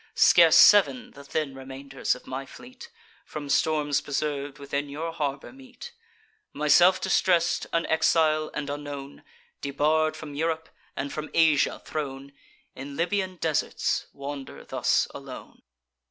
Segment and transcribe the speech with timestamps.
[0.15, 2.89] Scarce sev'n, the thin remainders of my fleet,
[3.23, 5.91] From storms preserv'd, within your harbour meet.
[6.53, 9.21] Myself distress'd, an exile, and unknown,
[9.61, 12.31] Debarr'd from Europe, and from Asia thrown,
[12.73, 15.61] In Libyan deserts wander thus alone."